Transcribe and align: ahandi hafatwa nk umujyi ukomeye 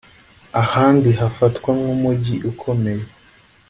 ahandi 0.61 1.09
hafatwa 1.21 1.69
nk 1.77 1.85
umujyi 1.93 2.35
ukomeye 2.51 3.03